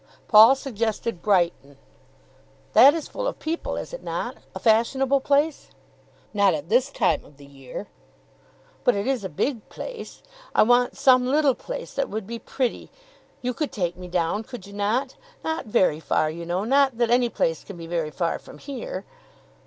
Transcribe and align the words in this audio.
Paul 0.27 0.55
suggested 0.55 1.21
Brighton. 1.21 1.77
"That 2.73 2.95
is 2.95 3.07
full 3.07 3.27
of 3.27 3.37
people; 3.37 3.77
is 3.77 3.93
it 3.93 4.01
not? 4.01 4.37
a 4.55 4.57
fashionable 4.57 5.19
place?" 5.19 5.67
"Not 6.33 6.55
at 6.55 6.69
this 6.69 6.89
time 6.89 7.23
of 7.23 7.37
the 7.37 7.45
year." 7.45 7.85
"But 8.83 8.95
it 8.95 9.05
is 9.05 9.23
a 9.23 9.29
big 9.29 9.69
place. 9.69 10.23
I 10.55 10.63
want 10.63 10.97
some 10.97 11.27
little 11.27 11.53
place 11.53 11.93
that 11.93 12.09
would 12.09 12.25
be 12.25 12.39
pretty. 12.39 12.89
You 13.43 13.53
could 13.53 13.71
take 13.71 13.95
me 13.95 14.07
down; 14.07 14.41
could 14.41 14.65
you 14.65 14.73
not? 14.73 15.13
Not 15.43 15.67
very 15.67 15.99
far, 15.99 16.31
you 16.31 16.47
know; 16.47 16.63
not 16.63 16.97
that 16.97 17.11
any 17.11 17.29
place 17.29 17.63
can 17.63 17.77
be 17.77 17.85
very 17.85 18.09
far 18.09 18.39
from 18.39 18.57
here." 18.57 19.05